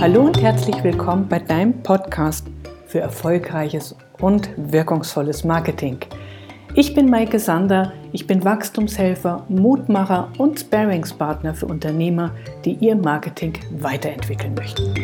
Hallo 0.00 0.22
und 0.22 0.40
herzlich 0.40 0.84
willkommen 0.84 1.26
bei 1.28 1.38
deinem 1.38 1.82
Podcast 1.82 2.46
für 2.86 3.00
erfolgreiches 3.00 3.96
und 4.20 4.50
wirkungsvolles 4.56 5.44
Marketing. 5.44 5.98
Ich 6.74 6.94
bin 6.94 7.08
Maike 7.08 7.38
Sander, 7.38 7.92
ich 8.12 8.26
bin 8.26 8.44
Wachstumshelfer, 8.44 9.46
Mutmacher 9.48 10.30
und 10.36 10.60
Sparingspartner 10.60 11.54
für 11.54 11.66
Unternehmer, 11.66 12.32
die 12.64 12.74
ihr 12.74 12.94
Marketing 12.94 13.54
weiterentwickeln 13.70 14.54
möchten. 14.54 14.94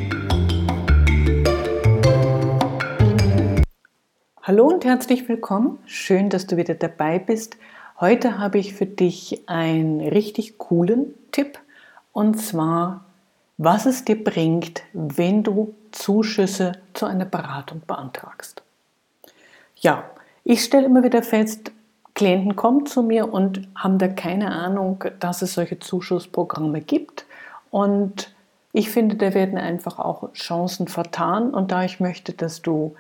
Hallo 4.43 4.67
und 4.67 4.85
herzlich 4.85 5.29
willkommen. 5.29 5.79
Schön, 5.87 6.29
dass 6.29 6.47
du 6.47 6.57
wieder 6.59 6.75
dabei 6.75 7.19
bist. 7.19 7.57
Heute 8.01 8.39
habe 8.39 8.59
ich 8.59 8.75
für 8.75 8.87
dich 8.87 9.45
einen 9.47 10.01
richtig 10.01 10.59
coolen 10.59 11.15
Tipp 11.31 11.59
und 12.13 12.41
zwar 12.41 13.05
was 13.59 13.87
es 13.87 14.05
dir 14.05 14.23
bringt, 14.23 14.83
wenn 14.93 15.43
du 15.43 15.75
Zuschüsse 15.93 16.73
zu 16.95 17.07
einer 17.07 17.25
Beratung 17.25 17.83
beantragst. 17.87 18.63
Ja, 19.77 20.05
ich 20.43 20.65
stelle 20.65 20.87
immer 20.87 21.05
wieder 21.05 21.23
fest, 21.23 21.71
Klienten 22.15 22.57
kommen 22.57 22.87
zu 22.87 23.03
mir 23.03 23.33
und 23.33 23.69
haben 23.77 23.99
da 23.99 24.09
keine 24.09 24.51
Ahnung, 24.51 25.05
dass 25.21 25.43
es 25.43 25.55
solche 25.55 25.79
Zuschussprogramme 25.79 26.81
gibt. 26.81 27.25
Und 27.71 28.35
ich 28.73 28.91
finde, 28.91 29.17
da 29.17 29.33
werden 29.33 29.59
einfach 29.59 29.99
auch 29.99 30.33
Chancen 30.33 30.89
vertan. 30.89 31.55
Und 31.55 31.71
da 31.71 31.85
ich 31.85 32.01
möchte, 32.01 32.33
dass 32.33 32.63
du 32.63 32.95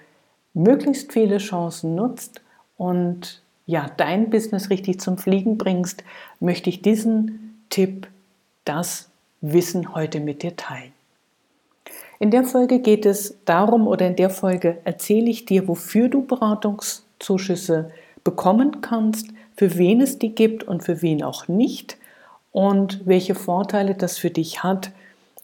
möglichst 0.54 1.12
viele 1.12 1.38
Chancen 1.38 1.94
nutzt 1.94 2.40
und 2.76 3.42
ja, 3.66 3.90
dein 3.96 4.30
Business 4.30 4.70
richtig 4.70 5.00
zum 5.00 5.18
Fliegen 5.18 5.58
bringst, 5.58 6.04
möchte 6.40 6.70
ich 6.70 6.82
diesen 6.82 7.64
Tipp, 7.68 8.08
das 8.64 9.10
Wissen 9.40 9.94
heute 9.94 10.20
mit 10.20 10.42
dir 10.42 10.56
teilen. 10.56 10.92
In 12.18 12.30
der 12.30 12.44
Folge 12.44 12.78
geht 12.78 13.04
es 13.04 13.36
darum 13.44 13.88
oder 13.88 14.06
in 14.06 14.14
der 14.14 14.30
Folge 14.30 14.78
erzähle 14.84 15.28
ich 15.28 15.44
dir, 15.44 15.66
wofür 15.66 16.08
du 16.08 16.24
Beratungszuschüsse 16.24 17.90
bekommen 18.22 18.80
kannst, 18.80 19.28
für 19.56 19.76
wen 19.76 20.00
es 20.00 20.18
die 20.18 20.34
gibt 20.34 20.62
und 20.62 20.84
für 20.84 21.02
wen 21.02 21.24
auch 21.24 21.48
nicht 21.48 21.96
und 22.52 23.04
welche 23.04 23.34
Vorteile 23.34 23.94
das 23.94 24.18
für 24.18 24.30
dich 24.30 24.62
hat 24.62 24.92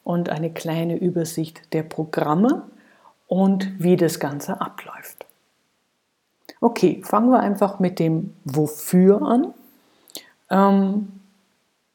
und 0.05 0.28
eine 0.28 0.50
kleine 0.50 0.96
Übersicht 0.96 1.72
der 1.72 1.83
Programme 1.83 2.62
und 3.27 3.72
wie 3.78 3.96
das 3.96 4.20
Ganze 4.20 4.61
abläuft. 4.61 5.27
Okay, 6.61 7.02
fangen 7.05 7.30
wir 7.30 7.41
einfach 7.41 7.78
mit 7.78 7.98
dem 7.98 8.34
Wofür 8.44 9.22
an. 9.22 9.55
Ähm, 10.50 11.17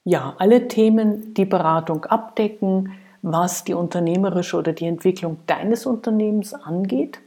ja, 0.05 0.35
alle 0.37 0.67
Themen, 0.67 1.33
die 1.33 1.45
Beratung 1.45 2.05
abdecken, 2.05 2.93
was 3.21 3.63
die 3.63 3.73
unternehmerische 3.73 4.57
oder 4.57 4.73
die 4.73 4.85
Entwicklung 4.85 5.37
deines 5.47 5.85
Unternehmens 5.85 6.53
angeht, 6.53 7.19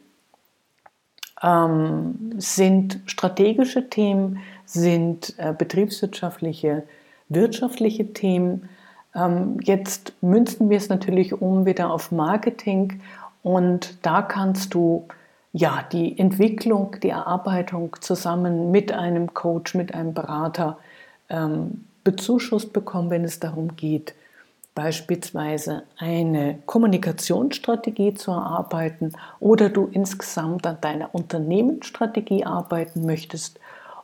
ähm, 1.42 2.32
sind 2.36 3.00
strategische 3.06 3.88
Themen, 3.88 4.40
sind 4.64 5.34
äh, 5.38 5.54
betriebswirtschaftliche, 5.56 6.82
wirtschaftliche 7.28 8.12
Themen. 8.12 8.68
Ähm, 9.14 9.58
jetzt 9.62 10.12
münzen 10.22 10.68
wir 10.68 10.76
es 10.76 10.88
natürlich 10.90 11.40
um 11.40 11.64
wieder 11.64 11.90
auf 11.90 12.12
Marketing 12.12 13.00
und 13.42 14.04
da 14.04 14.20
kannst 14.20 14.74
du 14.74 15.06
ja 15.52 15.82
die 15.90 16.18
Entwicklung, 16.18 16.96
die 17.02 17.08
Erarbeitung 17.08 17.96
zusammen 18.00 18.70
mit 18.70 18.92
einem 18.92 19.32
Coach, 19.32 19.74
mit 19.74 19.94
einem 19.94 20.12
Berater 20.12 20.78
ähm, 21.30 21.86
bezuschusst 22.06 22.72
bekommen, 22.72 23.10
wenn 23.10 23.24
es 23.24 23.40
darum 23.40 23.74
geht, 23.74 24.14
beispielsweise 24.76 25.82
eine 25.98 26.60
Kommunikationsstrategie 26.64 28.14
zu 28.14 28.30
erarbeiten 28.30 29.12
oder 29.40 29.70
du 29.70 29.88
insgesamt 29.90 30.68
an 30.68 30.78
deiner 30.80 31.12
Unternehmensstrategie 31.12 32.44
arbeiten 32.44 33.04
möchtest 33.04 33.58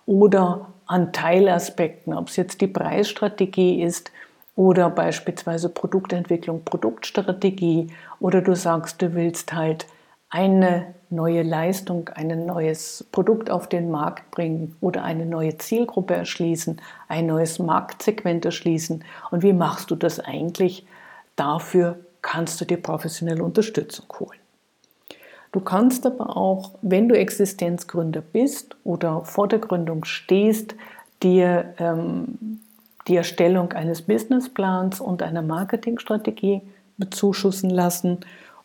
oder 0.04 0.66
an 0.86 1.12
Teilaspekten, 1.12 2.12
ob 2.12 2.28
es 2.28 2.34
jetzt 2.34 2.60
die 2.60 2.66
Preisstrategie 2.66 3.84
ist 3.84 4.10
oder 4.56 4.90
beispielsweise 4.90 5.68
Produktentwicklung, 5.68 6.64
Produktstrategie 6.64 7.92
oder 8.18 8.40
du 8.40 8.56
sagst, 8.56 9.00
du 9.00 9.14
willst 9.14 9.52
halt 9.52 9.86
eine 10.28 10.92
neue 11.12 11.42
Leistung, 11.42 12.08
ein 12.14 12.46
neues 12.46 13.06
Produkt 13.12 13.50
auf 13.50 13.68
den 13.68 13.90
Markt 13.90 14.30
bringen 14.30 14.76
oder 14.80 15.04
eine 15.04 15.26
neue 15.26 15.58
Zielgruppe 15.58 16.14
erschließen, 16.14 16.80
ein 17.08 17.26
neues 17.26 17.58
Marktsegment 17.58 18.44
erschließen. 18.44 19.04
Und 19.30 19.42
wie 19.42 19.52
machst 19.52 19.90
du 19.90 19.96
das 19.96 20.18
eigentlich? 20.18 20.86
Dafür 21.36 22.00
kannst 22.22 22.60
du 22.60 22.64
dir 22.64 22.78
professionelle 22.78 23.44
Unterstützung 23.44 24.06
holen. 24.18 24.38
Du 25.52 25.60
kannst 25.60 26.06
aber 26.06 26.36
auch, 26.36 26.72
wenn 26.80 27.08
du 27.08 27.16
Existenzgründer 27.16 28.22
bist 28.22 28.74
oder 28.84 29.24
vor 29.24 29.48
der 29.48 29.58
Gründung 29.58 30.04
stehst, 30.04 30.74
dir 31.22 31.74
ähm, 31.78 32.60
die 33.06 33.16
Erstellung 33.16 33.72
eines 33.72 34.02
Businessplans 34.02 35.00
und 35.00 35.22
einer 35.22 35.42
Marketingstrategie 35.42 36.62
bezuschussen 36.96 37.70
lassen 37.70 38.20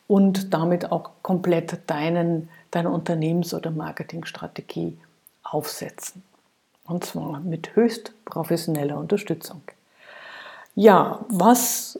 und 0.08 0.54
damit 0.54 0.92
auch 0.92 1.12
komplett 1.22 1.80
deinen, 1.88 2.50
deine 2.72 2.90
Unternehmens- 2.90 3.54
oder 3.54 3.72
Marketingstrategie 3.72 4.98
aufsetzen. 5.44 6.24
Und 6.86 7.04
zwar 7.04 7.40
mit 7.42 7.76
höchst 7.76 8.14
professioneller 8.26 8.98
Unterstützung. 8.98 9.62
Ja, 10.76 11.26
was 11.30 12.00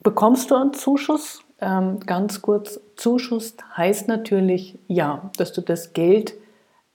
bekommst 0.00 0.50
du 0.50 0.54
an 0.54 0.72
Zuschuss? 0.72 1.42
Ähm, 1.60 1.98
ganz 2.00 2.40
kurz, 2.40 2.78
Zuschuss 2.94 3.56
heißt 3.76 4.06
natürlich, 4.06 4.78
ja, 4.86 5.30
dass 5.36 5.52
du 5.52 5.60
das 5.60 5.92
Geld 5.92 6.34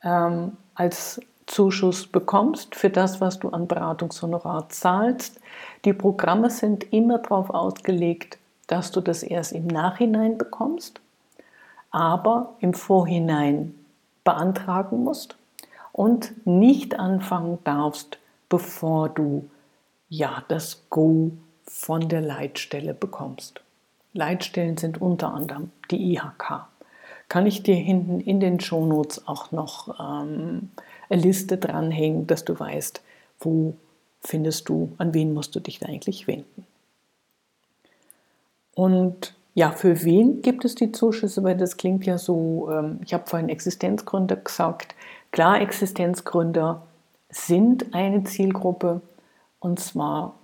ähm, 0.04 0.56
als 0.76 1.20
Zuschuss 1.46 2.08
bekommst 2.08 2.76
für 2.76 2.90
das, 2.90 3.20
was 3.20 3.40
du 3.40 3.50
an 3.50 3.68
Beratungshonorar 3.68 4.70
zahlst. 4.70 5.42
Die 5.84 5.94
Programme 5.94 6.50
sind 6.50 6.94
immer 6.94 7.20
darauf 7.20 7.50
ausgelegt, 7.50 8.38
dass 8.74 8.90
du 8.90 9.02
das 9.02 9.22
erst 9.22 9.52
im 9.52 9.68
Nachhinein 9.68 10.40
bekommst, 10.40 11.00
aber 11.92 12.56
im 12.60 12.74
Vorhinein 12.74 13.76
beantragen 14.24 15.04
musst 15.04 15.36
und 15.92 16.34
nicht 16.48 16.98
anfangen 16.98 17.60
darfst, 17.66 18.18
bevor 18.50 19.10
du 19.10 19.48
ja 20.10 20.44
das 20.48 20.86
Go 20.90 21.34
von 21.66 22.10
der 22.10 22.22
Leitstelle 22.22 22.96
bekommst. 22.96 23.62
Leitstellen 24.14 24.78
sind 24.78 25.00
unter 25.00 25.32
anderem 25.32 25.70
die 25.92 26.16
IHK. 26.16 26.66
Kann 27.30 27.46
ich 27.46 27.62
dir 27.62 27.76
hinten 27.76 28.22
in 28.22 28.40
den 28.40 28.60
Shownotes 28.60 29.28
auch 29.28 29.52
noch 29.52 30.00
ähm, 30.00 30.72
eine 31.12 31.22
Liste 31.22 31.60
dranhängen, 31.60 32.26
dass 32.26 32.44
du 32.44 32.60
weißt, 32.60 33.04
wo 33.40 33.76
findest 34.20 34.68
du, 34.68 34.94
an 34.98 35.14
wen 35.14 35.32
musst 35.36 35.56
du 35.56 35.60
dich 35.60 35.86
eigentlich 35.86 36.26
wenden. 36.26 36.66
Und 38.76 39.36
ja, 39.54 39.72
für 39.72 40.04
wen 40.04 40.42
gibt 40.42 40.66
es 40.66 40.76
die 40.76 40.92
Zuschüsse? 40.92 41.44
Weil 41.44 41.58
das 41.58 41.78
klingt 41.78 42.06
ja 42.06 42.18
so, 42.18 42.70
ähm, 42.72 43.00
ich 43.04 43.14
habe 43.14 43.28
vorhin 43.28 43.50
Existenzgründer 43.50 44.38
gesagt. 44.38 44.96
Klar, 45.32 45.62
Existenzgründer 45.62 46.84
sind 47.30 47.94
eine 47.94 48.24
Zielgruppe 48.24 49.02
und 49.60 49.80
zwar 49.80 50.36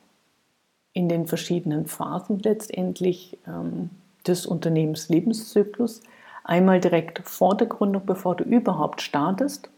in 0.94 1.10
den 1.10 1.28
verschiedenen 1.28 1.86
Phasen 1.86 2.40
letztendlich 2.40 3.38
ähm, 3.48 3.90
des 4.26 4.46
Unternehmenslebenszyklus. 4.46 6.02
Einmal 6.44 6.80
direkt 6.80 7.28
vor 7.28 7.56
der 7.56 7.68
Gründung, 7.68 8.06
bevor 8.06 8.36
du 8.36 8.44
überhaupt 8.44 9.02
startest. 9.02 9.70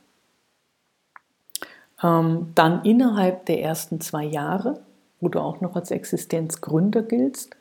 Ähm, 2.04 2.52
dann 2.56 2.84
innerhalb 2.84 3.46
der 3.46 3.62
ersten 3.62 4.00
zwei 4.00 4.24
Jahre, 4.24 4.82
wo 5.20 5.30
du 5.30 5.40
auch 5.40 5.62
noch 5.62 5.76
als 5.76 5.92
Existenzgründer 5.92 7.04
giltst 7.04 7.56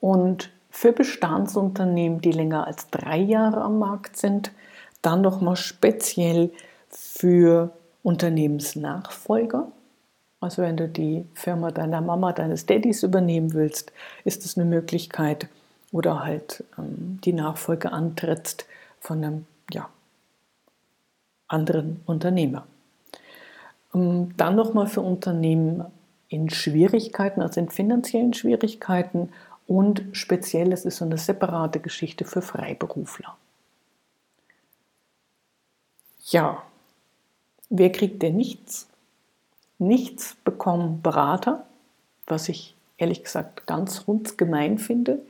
und 0.00 0.50
für 0.70 0.92
Bestandsunternehmen, 0.92 2.20
die 2.20 2.32
länger 2.32 2.66
als 2.66 2.88
drei 2.90 3.16
Jahre 3.16 3.62
am 3.62 3.78
Markt 3.78 4.16
sind, 4.16 4.52
dann 5.00 5.22
nochmal 5.22 5.56
speziell 5.56 6.50
für 6.90 7.70
Unternehmensnachfolger. 8.02 9.68
Also 10.40 10.62
wenn 10.62 10.76
du 10.76 10.88
die 10.88 11.24
Firma 11.34 11.70
deiner 11.70 12.00
Mama, 12.00 12.32
deines 12.32 12.66
Daddys 12.66 13.02
übernehmen 13.02 13.54
willst, 13.54 13.92
ist 14.24 14.44
das 14.44 14.56
eine 14.56 14.66
Möglichkeit. 14.66 15.48
Oder 15.92 16.24
halt 16.24 16.64
ähm, 16.78 17.20
die 17.24 17.32
Nachfolge 17.32 17.92
antrittst 17.92 18.66
von 19.00 19.24
einem 19.24 19.46
ja, 19.72 19.88
anderen 21.48 22.02
Unternehmer. 22.06 22.66
Ähm, 23.94 24.36
dann 24.36 24.56
nochmal 24.56 24.88
für 24.88 25.00
Unternehmen 25.00 25.84
in 26.28 26.50
Schwierigkeiten, 26.50 27.40
also 27.40 27.60
in 27.60 27.70
finanziellen 27.70 28.34
Schwierigkeiten 28.34 29.30
und 29.66 30.04
speziell, 30.12 30.72
es 30.72 30.84
ist 30.84 30.98
so 30.98 31.04
eine 31.04 31.18
separate 31.18 31.80
Geschichte 31.80 32.24
für 32.24 32.42
Freiberufler. 32.42 33.36
Ja, 36.28 36.62
wer 37.68 37.90
kriegt 37.92 38.22
denn 38.22 38.36
nichts? 38.36 38.88
Nichts 39.78 40.36
bekommen 40.44 41.02
Berater, 41.02 41.66
was 42.26 42.48
ich 42.48 42.74
ehrlich 42.96 43.24
gesagt 43.24 43.66
ganz 43.66 44.08
rund 44.08 44.38
gemein 44.38 44.78
finde, 44.78 45.20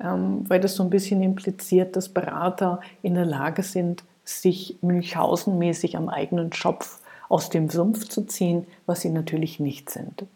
ähm, 0.00 0.48
weil 0.48 0.60
das 0.60 0.76
so 0.76 0.82
ein 0.82 0.90
bisschen 0.90 1.22
impliziert, 1.22 1.96
dass 1.96 2.08
Berater 2.08 2.80
in 3.02 3.14
der 3.14 3.26
Lage 3.26 3.62
sind, 3.62 4.04
sich 4.24 4.76
Münchhausen-mäßig 4.82 5.96
am 5.96 6.08
eigenen 6.08 6.52
Schopf 6.52 7.00
aus 7.28 7.50
dem 7.50 7.68
Sumpf 7.68 8.08
zu 8.08 8.24
ziehen, 8.26 8.66
was 8.86 9.00
sie 9.00 9.10
natürlich 9.10 9.58
nicht 9.60 9.90
sind. 9.90 10.26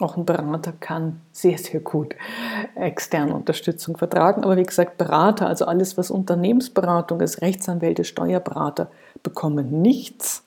Auch 0.00 0.16
ein 0.16 0.24
Berater 0.24 0.72
kann 0.80 1.20
sehr, 1.30 1.58
sehr 1.58 1.80
gut 1.80 2.16
externe 2.74 3.34
Unterstützung 3.34 3.98
vertragen. 3.98 4.42
Aber 4.44 4.56
wie 4.56 4.62
gesagt, 4.62 4.96
Berater, 4.96 5.46
also 5.46 5.66
alles, 5.66 5.98
was 5.98 6.10
Unternehmensberatung 6.10 7.20
ist, 7.20 7.42
Rechtsanwälte, 7.42 8.04
Steuerberater, 8.04 8.90
bekommen 9.22 9.82
nichts. 9.82 10.44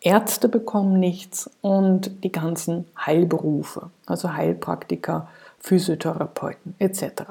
Ärzte 0.00 0.48
bekommen 0.48 1.00
nichts 1.00 1.50
und 1.60 2.22
die 2.24 2.30
ganzen 2.30 2.86
Heilberufe, 2.96 3.90
also 4.06 4.34
Heilpraktiker, 4.34 5.28
Physiotherapeuten 5.58 6.74
etc. 6.78 7.22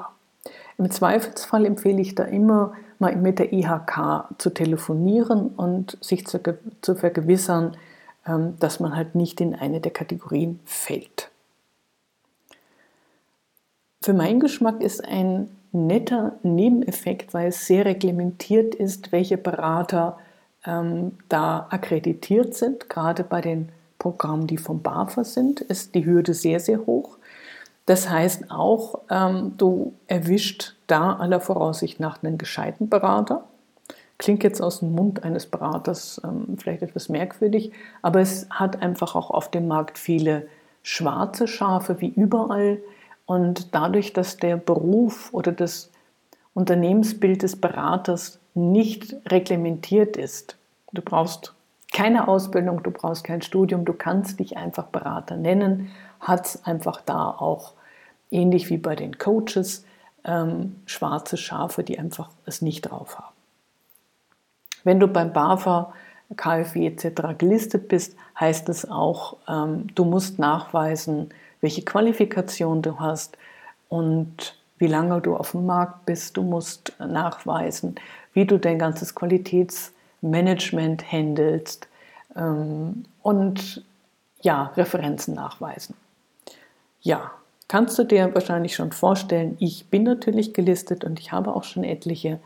Im 0.79 0.89
Zweifelsfall 0.89 1.65
empfehle 1.65 2.01
ich 2.01 2.15
da 2.15 2.23
immer 2.23 2.73
mal 2.97 3.15
mit 3.15 3.37
der 3.37 3.53
IHK 3.53 4.25
zu 4.39 4.49
telefonieren 4.49 5.49
und 5.49 5.97
sich 6.01 6.25
zu, 6.25 6.39
zu 6.81 6.95
vergewissern, 6.95 7.77
ähm, 8.25 8.55
dass 8.59 8.79
man 8.79 8.95
halt 8.95 9.13
nicht 9.13 9.39
in 9.39 9.53
eine 9.53 9.79
der 9.79 9.91
Kategorien 9.91 10.59
fällt. 10.65 11.29
Für 14.03 14.11
meinen 14.11 14.41
Geschmack 14.41 14.81
ist 14.81 15.01
ein 15.07 15.49
netter 15.71 16.33
Nebeneffekt, 16.43 17.33
weil 17.33 17.47
es 17.47 17.67
sehr 17.67 17.85
reglementiert 17.85 18.75
ist, 18.75 19.13
welche 19.13 19.37
Berater 19.37 20.17
ähm, 20.65 21.13
da 21.29 21.67
akkreditiert 21.69 22.53
sind. 22.53 22.89
Gerade 22.89 23.23
bei 23.23 23.39
den 23.39 23.69
Programmen, 23.99 24.45
die 24.45 24.57
vom 24.57 24.81
BAFA 24.81 25.23
sind, 25.23 25.61
ist 25.61 25.95
die 25.95 26.05
Hürde 26.05 26.33
sehr, 26.33 26.59
sehr 26.59 26.85
hoch. 26.85 27.17
Das 27.85 28.09
heißt 28.09 28.51
auch, 28.51 28.99
ähm, 29.09 29.53
du 29.57 29.93
erwischt 30.07 30.75
da 30.87 31.13
aller 31.13 31.39
Voraussicht 31.39 32.01
nach 32.01 32.21
einen 32.21 32.37
gescheiten 32.37 32.89
Berater. 32.89 33.45
Klingt 34.17 34.43
jetzt 34.43 34.61
aus 34.61 34.79
dem 34.79 34.91
Mund 34.91 35.23
eines 35.23 35.45
Beraters 35.45 36.19
ähm, 36.25 36.57
vielleicht 36.57 36.81
etwas 36.81 37.07
merkwürdig, 37.07 37.71
aber 38.01 38.19
es 38.19 38.47
hat 38.49 38.81
einfach 38.81 39.15
auch 39.15 39.31
auf 39.31 39.49
dem 39.49 39.69
Markt 39.69 39.97
viele 39.97 40.47
schwarze 40.81 41.47
Schafe 41.47 42.01
wie 42.01 42.09
überall. 42.09 42.79
Und 43.25 43.73
dadurch, 43.73 44.13
dass 44.13 44.37
der 44.37 44.57
Beruf 44.57 45.33
oder 45.33 45.51
das 45.51 45.91
Unternehmensbild 46.53 47.41
des 47.41 47.59
Beraters 47.59 48.39
nicht 48.53 49.15
reglementiert 49.27 50.17
ist, 50.17 50.57
du 50.91 51.01
brauchst 51.01 51.53
keine 51.93 52.27
Ausbildung, 52.27 52.83
du 52.83 52.91
brauchst 52.91 53.23
kein 53.23 53.41
Studium, 53.41 53.85
du 53.85 53.93
kannst 53.93 54.39
dich 54.39 54.57
einfach 54.57 54.85
Berater 54.85 55.37
nennen, 55.37 55.91
hat 56.19 56.45
es 56.45 56.65
einfach 56.65 57.01
da 57.01 57.29
auch 57.29 57.73
ähnlich 58.31 58.69
wie 58.69 58.77
bei 58.77 58.95
den 58.95 59.17
Coaches 59.17 59.85
ähm, 60.25 60.81
schwarze 60.85 61.37
Schafe, 61.37 61.83
die 61.83 61.99
einfach 61.99 62.29
es 62.45 62.61
nicht 62.61 62.81
drauf 62.81 63.19
haben. 63.19 63.35
Wenn 64.83 64.99
du 64.99 65.07
beim 65.07 65.33
BAFA, 65.33 65.93
KfW 66.35 66.87
etc. 66.87 67.37
gelistet 67.37 67.87
bist, 67.87 68.15
heißt 68.39 68.69
es 68.69 68.89
auch, 68.89 69.37
ähm, 69.47 69.87
du 69.95 70.05
musst 70.05 70.39
nachweisen, 70.39 71.29
welche 71.63 71.81
Qualifikation 71.81 72.81
du 72.81 72.99
hast 72.99 73.37
und 73.87 74.55
wie 74.79 74.87
lange 74.87 75.21
du 75.21 75.35
auf 75.35 75.51
dem 75.51 75.65
Markt 75.65 76.05
bist. 76.05 76.35
Du 76.35 76.43
musst 76.43 76.91
nachweisen, 76.99 77.95
wie 78.33 78.45
du 78.45 78.59
dein 78.59 78.77
ganzes 78.77 79.15
Qualitätsmanagement 79.15 81.09
handelst 81.09 81.87
ähm, 82.35 83.05
und 83.21 83.83
ja, 84.41 84.73
Referenzen 84.75 85.35
nachweisen. 85.35 85.95
Ja, 87.01 87.31
kannst 87.69 87.97
du 87.97 88.03
dir 88.03 88.35
wahrscheinlich 88.35 88.75
schon 88.75 88.91
vorstellen, 88.91 89.55
ich 89.59 89.87
bin 89.87 90.03
natürlich 90.03 90.53
gelistet 90.53 91.05
und 91.05 91.17
ich 91.17 91.31
habe 91.31 91.55
auch 91.55 91.63
schon 91.63 91.85
etliche 91.85 92.39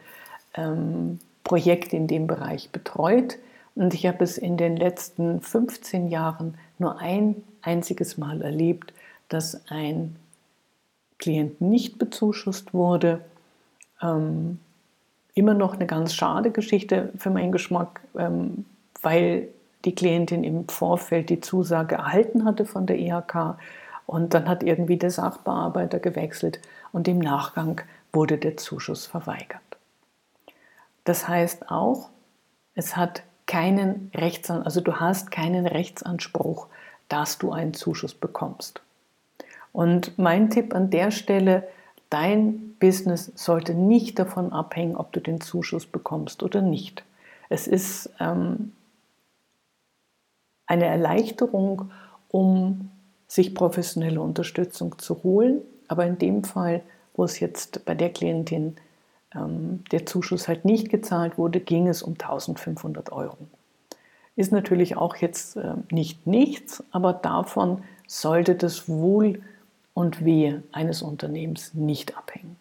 ähm, 0.54 1.20
Projekte 1.44 1.96
in 1.96 2.06
dem 2.06 2.28
Bereich 2.28 2.70
betreut. 2.70 3.38
Und 3.74 3.96
ich 3.96 4.06
habe 4.06 4.24
es 4.24 4.38
in 4.38 4.58
den 4.58 4.78
letzten 4.78 5.42
15 5.42 6.08
Jahren 6.10 6.56
nur 6.78 7.00
ein 7.00 7.44
einziges 7.63 8.18
Mal 8.18 8.42
erlebt, 8.44 8.94
dass 9.29 9.62
ein 9.69 10.15
Klient 11.19 11.62
nicht 11.62 11.97
bezuschusst 11.97 12.74
wurde. 12.74 13.21
Ähm, 14.01 14.59
immer 15.33 15.53
noch 15.53 15.74
eine 15.74 15.85
ganz 15.85 16.13
schade 16.13 16.51
Geschichte 16.51 17.12
für 17.18 17.29
meinen 17.29 17.51
Geschmack, 17.51 18.01
ähm, 18.18 18.65
weil 19.01 19.50
die 19.85 19.95
Klientin 19.95 20.44
im 20.44 20.68
Vorfeld 20.68 21.29
die 21.29 21.41
Zusage 21.41 21.95
erhalten 21.95 22.45
hatte 22.45 22.65
von 22.65 22.85
der 22.85 23.00
IHK 23.00 23.57
und 24.06 24.33
dann 24.33 24.47
hat 24.47 24.63
irgendwie 24.63 24.97
der 24.97 25.12
Sachbearbeiter 25.12 26.00
gewechselt 26.00 26.59
und 26.91 27.07
im 27.07 27.19
Nachgang 27.19 27.81
wurde 28.12 28.38
der 28.38 28.57
Zuschuss 28.57 29.06
verweigert. 29.06 29.62
Das 31.03 31.27
heißt 31.27 31.69
auch, 31.69 32.09
es 32.75 32.97
hat 32.97 33.24
keinen 33.45 34.12
Rechtsan 34.13 34.63
also 34.63 34.81
du 34.81 35.00
hast 35.00 35.31
keinen 35.31 35.68
Rechtsanspruch, 35.68 36.68
dass 37.09 37.38
du 37.38 37.51
einen 37.51 37.74
Zuschuss 37.74 38.13
bekommst. 38.13 38.81
Und 39.77 40.18
mein 40.18 40.50
Tipp 40.50 40.74
an 40.74 40.89
der 40.89 41.12
Stelle, 41.12 41.68
dein 42.09 42.74
Business 42.79 43.31
sollte 43.35 43.75
nicht 43.75 44.18
davon 44.18 44.51
abhängen, 44.51 44.95
ob 44.95 45.12
du 45.12 45.19
den 45.19 45.39
Zuschuss 45.39 45.85
bekommst 45.85 46.41
oder 46.41 46.63
nicht. 46.63 47.03
Es 47.47 47.68
ist 47.68 48.09
ähm, 48.19 48.71
eine 50.65 50.85
Erleichterung, 50.85 51.91
um 52.29 52.89
sich 53.27 53.53
professionelle 53.53 54.19
Unterstützung 54.19 54.97
zu 54.97 55.21
holen. 55.21 55.62
Aber 55.88 56.07
in 56.07 56.18
dem 56.18 56.44
Fall, 56.44 56.81
wo 57.13 57.24
es 57.24 57.39
jetzt 57.39 57.85
bei 57.85 57.94
der 57.94 58.09
Klientin 58.09 58.77
ähm, 59.35 59.83
der 59.91 60.07
Zuschuss 60.07 60.47
halt 60.47 60.65
nicht 60.65 60.89
gezahlt 60.89 61.38
wurde, 61.38 61.59
ging 61.59 61.88
es 61.88 62.01
um 62.01 62.13
1500 62.13 63.12
Euro. 63.12 63.38
Ist 64.35 64.51
natürlich 64.51 64.97
auch 64.97 65.18
jetzt 65.18 65.56
äh, 65.56 65.75
nicht 65.91 66.25
nichts, 66.25 66.83
aber 66.89 67.13
davon 67.13 67.83
sollte 68.07 68.56
das 68.56 68.89
Wohl 68.89 69.39
und 69.98 70.24
Wehe 70.24 70.62
eines 70.74 71.02
Unternehmens 71.02 71.74
nicht 71.74 72.16
abhängen. 72.16 72.56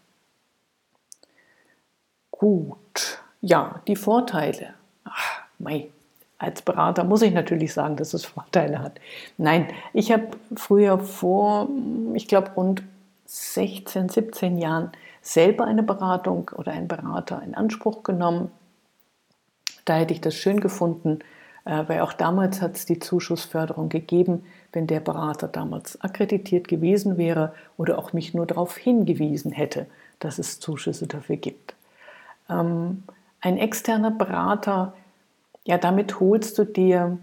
Gut, 2.31 3.21
ja, 3.43 3.83
die 3.87 3.95
Vorteile. 3.95 4.73
Ach, 5.05 5.43
mei, 5.59 5.91
als 6.39 6.63
Berater 6.63 7.05
muss 7.05 7.21
ich 7.21 7.35
natürlich 7.35 7.75
sagen, 7.75 7.97
dass 7.97 8.15
es 8.15 8.25
Vorteile 8.25 8.79
hat. 8.79 9.01
Nein, 9.37 9.69
ich 9.93 10.13
habe 10.13 10.29
früher 10.55 10.99
vor, 10.99 11.69
ich 12.15 12.27
glaube, 12.27 12.53
rund 12.53 12.83
16, 13.27 14.09
17 14.09 14.57
Jahren 14.57 14.93
selber 15.21 15.67
eine 15.67 15.83
Beratung 15.83 16.51
oder 16.57 16.73
einen 16.73 16.89
Berater 16.89 17.43
in 17.43 17.55
Anspruch 17.55 18.03
genommen. 18.03 18.51
Da 19.85 19.97
hätte 19.97 20.15
ich 20.15 20.23
das 20.23 20.37
schön 20.37 20.61
gefunden, 20.61 21.19
äh, 21.67 21.85
weil 21.87 22.01
auch 22.01 22.15
damals 22.15 22.63
hat 22.63 22.77
es 22.77 22.87
die 22.87 22.99
Zuschussförderung 22.99 23.91
gegeben, 23.91 24.47
wenn 24.77 24.87
der 24.87 25.01
Berater 25.01 25.49
damals 25.49 26.01
akkreditiert 26.01 26.69
gewesen 26.69 27.17
wäre 27.17 27.53
oder 27.77 27.99
auch 27.99 28.13
mich 28.13 28.33
nur 28.33 28.47
darauf 28.47 28.77
hingewiesen 28.77 29.51
hätte, 29.51 29.87
dass 30.21 30.39
es 30.39 30.61
Zuschüsse 30.61 31.09
dafür 31.09 31.37
gibt. 31.37 31.75
Ähm, 32.49 33.03
ein 33.41 33.59
externer 33.59 34.13
Berater 34.13 34.93
ja, 35.67 35.79
damit 35.79 36.21
holst 36.21 36.59
du 36.59 36.65
dir 36.65 37.19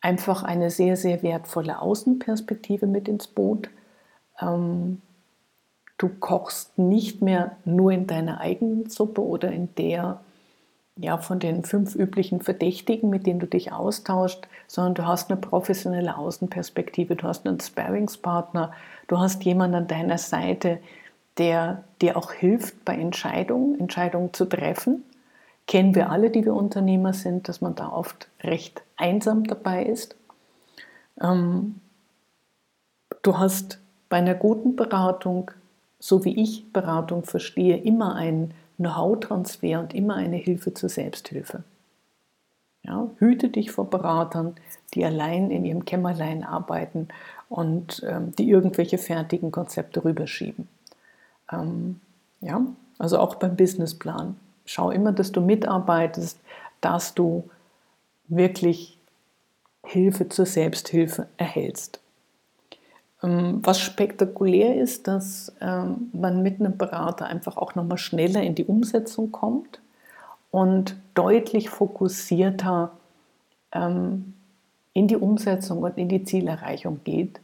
einfach 0.00 0.44
eine 0.44 0.70
sehr, 0.70 0.96
sehr 0.96 1.22
wertvolle 1.24 1.80
Außenperspektive 1.80 2.86
mit 2.86 3.08
ins 3.08 3.26
Boot. 3.26 3.70
Ähm, 4.40 5.02
du 5.98 6.08
kochst 6.08 6.78
nicht 6.78 7.22
mehr 7.22 7.56
nur 7.64 7.90
in 7.90 8.06
deiner 8.06 8.40
eigenen 8.40 8.88
Suppe 8.88 9.20
oder 9.20 9.50
in 9.50 9.74
der 9.74 10.20
ja, 10.96 11.18
von 11.18 11.40
den 11.40 11.64
fünf 11.64 11.94
üblichen 11.94 12.40
Verdächtigen, 12.40 13.10
mit 13.10 13.26
denen 13.26 13.40
du 13.40 13.46
dich 13.46 13.72
austauscht, 13.72 14.46
sondern 14.68 14.94
du 14.94 15.06
hast 15.06 15.30
eine 15.30 15.40
professionelle 15.40 16.16
Außenperspektive, 16.16 17.16
du 17.16 17.26
hast 17.26 17.46
einen 17.46 17.60
Sparringspartner, 17.60 18.72
du 19.08 19.18
hast 19.18 19.44
jemanden 19.44 19.76
an 19.76 19.86
deiner 19.88 20.18
Seite, 20.18 20.78
der 21.38 21.84
dir 22.00 22.16
auch 22.16 22.32
hilft 22.32 22.84
bei 22.84 22.96
Entscheidungen, 22.96 23.80
Entscheidungen 23.80 24.32
zu 24.32 24.44
treffen 24.44 25.02
kennen 25.66 25.94
wir 25.94 26.10
alle, 26.10 26.30
die 26.30 26.44
wir 26.44 26.54
Unternehmer 26.54 27.12
sind, 27.12 27.48
dass 27.48 27.60
man 27.60 27.74
da 27.74 27.88
oft 27.90 28.28
recht 28.42 28.82
einsam 28.96 29.44
dabei 29.44 29.84
ist. 29.84 30.16
Ähm, 31.20 31.76
du 33.22 33.38
hast 33.38 33.78
bei 34.08 34.18
einer 34.18 34.34
guten 34.34 34.76
Beratung, 34.76 35.50
so 35.98 36.24
wie 36.24 36.40
ich 36.40 36.72
Beratung 36.72 37.24
verstehe, 37.24 37.78
immer 37.78 38.14
einen 38.14 38.52
Know-how-Transfer 38.84 39.80
und 39.80 39.94
immer 39.94 40.16
eine 40.16 40.36
Hilfe 40.36 40.74
zur 40.74 40.88
Selbsthilfe. 40.88 41.64
Ja, 42.82 43.08
hüte 43.18 43.48
dich 43.48 43.70
vor 43.70 43.88
Beratern, 43.88 44.56
die 44.92 45.04
allein 45.04 45.50
in 45.50 45.64
ihrem 45.64 45.86
Kämmerlein 45.86 46.44
arbeiten 46.44 47.08
und 47.48 48.04
ähm, 48.06 48.32
die 48.36 48.50
irgendwelche 48.50 48.98
fertigen 48.98 49.50
Konzepte 49.50 50.04
rüberschieben. 50.04 50.68
Ähm, 51.50 52.00
ja, 52.40 52.60
also 52.98 53.18
auch 53.18 53.36
beim 53.36 53.56
Businessplan 53.56 54.36
schau 54.66 54.90
immer, 54.90 55.12
dass 55.12 55.32
du 55.32 55.40
mitarbeitest, 55.40 56.38
dass 56.80 57.14
du 57.14 57.48
wirklich 58.28 58.98
Hilfe 59.84 60.28
zur 60.28 60.46
Selbsthilfe 60.46 61.26
erhältst. 61.36 62.00
Ähm, 63.24 63.60
was 63.62 63.80
spektakulär 63.80 64.76
ist, 64.76 65.08
dass 65.08 65.52
ähm, 65.60 66.10
man 66.12 66.42
mit 66.42 66.60
einem 66.60 66.76
Berater 66.76 67.26
einfach 67.26 67.56
auch 67.56 67.74
nochmal 67.74 67.98
schneller 67.98 68.42
in 68.42 68.54
die 68.54 68.64
Umsetzung 68.64 69.32
kommt 69.32 69.80
und 70.50 70.96
deutlich 71.14 71.70
fokussierter 71.70 72.92
ähm, 73.72 74.34
in 74.92 75.08
die 75.08 75.16
Umsetzung 75.16 75.82
und 75.82 75.96
in 75.98 76.08
die 76.08 76.24
Zielerreichung 76.24 77.00
geht. 77.02 77.40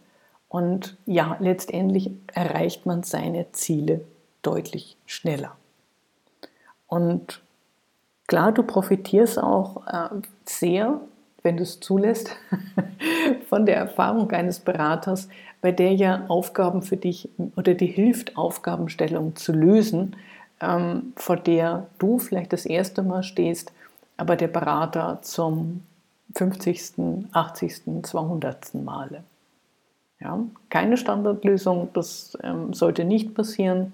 Und 0.48 0.96
ja, 1.06 1.36
letztendlich 1.40 2.10
erreicht 2.32 2.84
man 2.84 3.02
seine 3.02 3.50
Ziele 3.52 4.02
deutlich 4.42 4.96
schneller. 5.06 5.56
Und 6.88 7.40
klar, 8.26 8.52
du 8.52 8.64
profitierst 8.64 9.38
auch 9.38 9.86
äh, 9.86 10.08
sehr, 10.44 11.00
wenn 11.42 11.56
du 11.56 11.62
es 11.62 11.80
zulässt, 11.80 12.36
von 13.48 13.64
der 13.64 13.76
Erfahrung 13.76 14.30
eines 14.32 14.58
Beraters, 14.58 15.28
bei 15.60 15.72
der 15.72 15.92
ja 15.94 16.24
Aufgaben 16.28 16.82
für 16.82 16.96
dich 16.96 17.28
oder 17.56 17.74
die 17.74 17.86
hilft, 17.86 18.36
Aufgabenstellungen 18.36 19.36
zu 19.36 19.52
lösen, 19.52 20.16
ähm, 20.60 21.12
vor 21.16 21.36
der 21.36 21.86
du 21.98 22.18
vielleicht 22.18 22.52
das 22.52 22.66
erste 22.66 23.02
Mal 23.02 23.22
stehst, 23.22 23.72
aber 24.16 24.36
der 24.36 24.48
Berater 24.48 25.18
zum 25.22 25.82
50., 26.34 27.26
80., 27.32 27.82
200. 28.02 28.74
Male. 28.74 29.24
Ja, 30.20 30.38
keine 30.68 30.96
Standardlösung, 30.96 31.88
das 31.94 32.36
ähm, 32.42 32.74
sollte 32.74 33.04
nicht 33.04 33.34
passieren, 33.34 33.92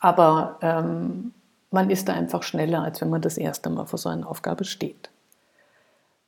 aber 0.00 0.58
ähm, 0.62 1.32
man 1.70 1.90
ist 1.90 2.08
da 2.08 2.12
einfach 2.12 2.44
schneller, 2.44 2.82
als 2.82 3.00
wenn 3.00 3.10
man 3.10 3.20
das 3.20 3.36
erste 3.36 3.68
Mal 3.68 3.86
vor 3.86 3.98
so 3.98 4.08
einer 4.08 4.28
Aufgabe 4.28 4.64
steht. 4.64 5.10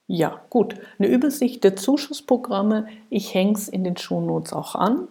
Ja, 0.09 0.41
gut. 0.49 0.75
Eine 0.99 1.09
Übersicht 1.09 1.63
der 1.65 1.77
Zuschussprogramme. 1.77 2.87
Ich 3.11 3.35
hänge 3.35 3.53
es 3.53 3.69
in 3.69 3.85
den 3.85 3.99
Shownotes 3.99 4.55
auch 4.55 4.75
an. 4.75 5.07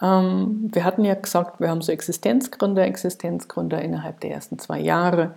Ähm, 0.00 0.70
wir 0.72 0.84
hatten 0.84 1.04
ja 1.04 1.14
gesagt, 1.14 1.60
wir 1.60 1.68
haben 1.68 1.82
so 1.82 1.92
Existenzgründer, 1.92 2.82
Existenzgründer 2.84 3.82
innerhalb 3.82 4.20
der 4.20 4.30
ersten 4.30 4.58
zwei 4.58 4.80
Jahre, 4.80 5.34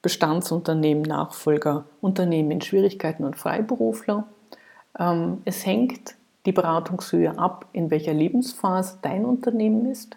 Bestandsunternehmen, 0.00 1.02
Nachfolger, 1.02 1.84
Unternehmen 2.00 2.52
in 2.52 2.60
Schwierigkeiten 2.60 3.24
und 3.24 3.36
Freiberufler. 3.36 4.26
Ähm, 4.96 5.42
es 5.44 5.66
hängt 5.66 6.14
die 6.46 6.52
Beratungshöhe 6.52 7.36
ab, 7.36 7.66
in 7.72 7.90
welcher 7.90 8.14
Lebensphase 8.14 8.98
dein 9.02 9.24
Unternehmen 9.24 9.90
ist. 9.90 10.16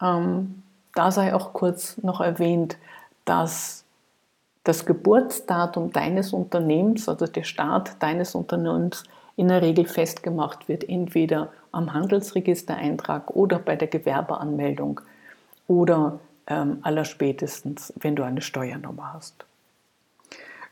Ähm, 0.00 0.62
da 0.94 1.10
sei 1.10 1.34
auch 1.34 1.52
kurz 1.52 1.98
noch 2.02 2.20
erwähnt, 2.20 2.76
dass 3.24 3.84
das 4.68 4.84
Geburtsdatum 4.84 5.94
deines 5.94 6.34
Unternehmens, 6.34 7.08
also 7.08 7.26
der 7.26 7.44
Start 7.44 7.92
deines 8.00 8.34
Unternehmens, 8.34 9.02
in 9.34 9.48
der 9.48 9.62
Regel 9.62 9.86
festgemacht 9.86 10.68
wird, 10.68 10.86
entweder 10.86 11.48
am 11.72 11.94
Handelsregistereintrag 11.94 13.30
oder 13.34 13.58
bei 13.60 13.76
der 13.76 13.88
Gewerbeanmeldung 13.88 15.00
oder 15.68 16.20
ähm, 16.46 16.80
allerspätestens, 16.82 17.94
wenn 17.98 18.14
du 18.14 18.24
eine 18.24 18.42
Steuernummer 18.42 19.14
hast. 19.14 19.46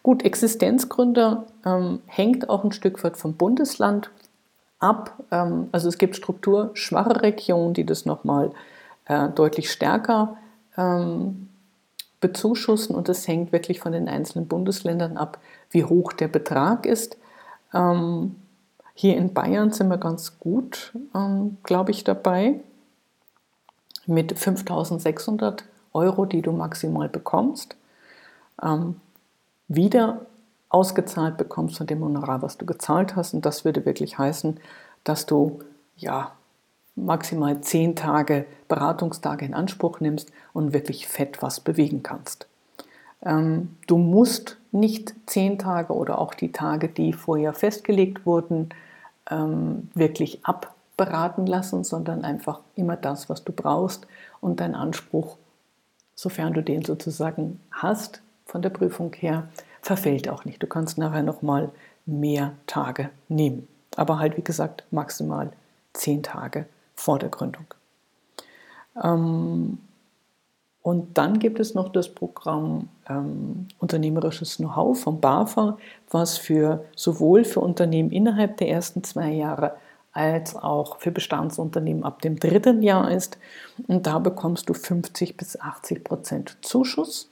Gut, 0.02 0.26
Existenzgründer 0.26 1.46
ähm, 1.64 2.00
hängt 2.06 2.50
auch 2.50 2.64
ein 2.64 2.72
Stück 2.72 3.02
weit 3.02 3.16
vom 3.16 3.32
Bundesland 3.32 4.10
ab. 4.78 5.14
Ähm, 5.30 5.70
also 5.72 5.88
es 5.88 5.96
gibt 5.96 6.16
strukturschwache 6.16 7.22
Regionen, 7.22 7.72
die 7.72 7.86
das 7.86 8.04
nochmal 8.04 8.50
äh, 9.06 9.30
deutlich 9.30 9.72
stärker 9.72 10.36
ähm, 10.76 11.48
bezuschussen 12.20 12.94
und 12.94 13.08
es 13.08 13.28
hängt 13.28 13.52
wirklich 13.52 13.80
von 13.80 13.92
den 13.92 14.08
einzelnen 14.08 14.48
Bundesländern 14.48 15.16
ab, 15.16 15.38
wie 15.70 15.84
hoch 15.84 16.12
der 16.12 16.28
Betrag 16.28 16.86
ist. 16.86 17.16
Ähm, 17.74 18.36
hier 18.94 19.16
in 19.16 19.34
Bayern 19.34 19.72
sind 19.72 19.88
wir 19.88 19.98
ganz 19.98 20.38
gut, 20.38 20.92
ähm, 21.14 21.58
glaube 21.62 21.90
ich, 21.90 22.04
dabei 22.04 22.60
mit 24.06 24.38
5600 24.38 25.64
Euro, 25.92 26.24
die 26.24 26.42
du 26.42 26.52
maximal 26.52 27.08
bekommst, 27.08 27.76
ähm, 28.62 29.00
wieder 29.68 30.26
ausgezahlt 30.68 31.36
bekommst 31.36 31.78
von 31.78 31.86
dem 31.86 32.02
Honorar, 32.02 32.42
was 32.42 32.56
du 32.56 32.66
gezahlt 32.66 33.16
hast. 33.16 33.34
Und 33.34 33.44
das 33.44 33.64
würde 33.64 33.84
wirklich 33.84 34.18
heißen, 34.18 34.58
dass 35.04 35.26
du 35.26 35.60
ja 35.96 36.32
maximal 36.96 37.60
zehn 37.60 37.94
Tage 37.94 38.46
Beratungstage 38.68 39.44
in 39.44 39.54
Anspruch 39.54 40.00
nimmst 40.00 40.32
und 40.52 40.72
wirklich 40.72 41.06
fett 41.06 41.42
was 41.42 41.60
bewegen 41.60 42.02
kannst. 42.02 42.46
Ähm, 43.22 43.76
du 43.86 43.98
musst 43.98 44.58
nicht 44.72 45.14
zehn 45.26 45.58
Tage 45.58 45.92
oder 45.92 46.18
auch 46.18 46.34
die 46.34 46.52
Tage, 46.52 46.88
die 46.88 47.12
vorher 47.12 47.52
festgelegt 47.52 48.26
wurden, 48.26 48.70
ähm, 49.30 49.88
wirklich 49.94 50.44
abberaten 50.44 51.46
lassen, 51.46 51.84
sondern 51.84 52.24
einfach 52.24 52.60
immer 52.74 52.96
das, 52.96 53.28
was 53.28 53.44
du 53.44 53.52
brauchst 53.52 54.06
und 54.40 54.60
dein 54.60 54.74
Anspruch, 54.74 55.36
sofern 56.14 56.54
du 56.54 56.62
den 56.62 56.84
sozusagen 56.84 57.60
hast 57.70 58.22
von 58.44 58.62
der 58.62 58.70
Prüfung 58.70 59.12
her, 59.14 59.48
verfällt 59.82 60.28
auch 60.28 60.44
nicht. 60.44 60.62
Du 60.62 60.66
kannst 60.66 60.98
nachher 60.98 61.22
nochmal 61.22 61.70
mehr 62.06 62.52
Tage 62.66 63.10
nehmen. 63.28 63.68
Aber 63.96 64.18
halt, 64.18 64.36
wie 64.36 64.44
gesagt, 64.44 64.84
maximal 64.90 65.52
zehn 65.92 66.22
Tage 66.22 66.66
vor 66.96 67.18
der 67.18 67.28
Gründung. 67.28 67.66
Ähm, 69.02 69.78
und 70.82 71.18
dann 71.18 71.40
gibt 71.40 71.58
es 71.58 71.74
noch 71.74 71.90
das 71.90 72.08
Programm 72.08 72.88
ähm, 73.08 73.66
Unternehmerisches 73.80 74.58
Know-how 74.58 74.98
vom 74.98 75.20
BAFA, 75.20 75.78
was 76.10 76.38
für 76.38 76.84
sowohl 76.94 77.44
für 77.44 77.60
Unternehmen 77.60 78.12
innerhalb 78.12 78.56
der 78.58 78.68
ersten 78.68 79.02
zwei 79.02 79.32
Jahre 79.32 79.74
als 80.12 80.56
auch 80.56 80.98
für 80.98 81.10
Bestandsunternehmen 81.10 82.04
ab 82.04 82.22
dem 82.22 82.38
dritten 82.38 82.82
Jahr 82.82 83.10
ist. 83.10 83.36
Und 83.86 84.06
da 84.06 84.18
bekommst 84.18 84.68
du 84.68 84.74
50 84.74 85.36
bis 85.36 85.60
80 85.60 86.04
Prozent 86.04 86.56
Zuschuss. 86.62 87.28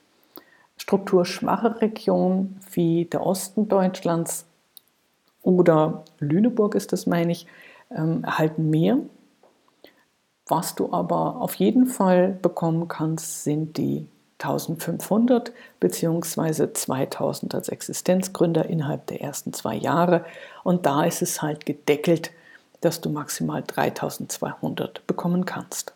Strukturschwache 0.76 1.80
Regionen 1.80 2.60
wie 2.72 3.04
der 3.04 3.24
Osten 3.24 3.68
Deutschlands 3.68 4.46
oder 5.42 6.04
Lüneburg 6.18 6.74
ist 6.74 6.92
das, 6.92 7.06
meine 7.06 7.32
ich, 7.32 7.46
ähm, 7.90 8.24
erhalten 8.24 8.68
mehr. 8.68 8.98
Was 10.46 10.74
du 10.74 10.92
aber 10.92 11.36
auf 11.40 11.54
jeden 11.54 11.86
Fall 11.86 12.28
bekommen 12.28 12.88
kannst, 12.88 13.44
sind 13.44 13.78
die 13.78 14.06
1500 14.38 15.52
bzw. 15.80 16.72
2000 16.72 17.54
als 17.54 17.68
Existenzgründer 17.68 18.66
innerhalb 18.66 19.06
der 19.06 19.22
ersten 19.22 19.52
zwei 19.52 19.74
Jahre. 19.74 20.24
Und 20.62 20.86
da 20.86 21.04
ist 21.04 21.22
es 21.22 21.40
halt 21.40 21.64
gedeckelt, 21.64 22.30
dass 22.80 23.00
du 23.00 23.08
maximal 23.08 23.62
3200 23.66 25.06
bekommen 25.06 25.46
kannst. 25.46 25.94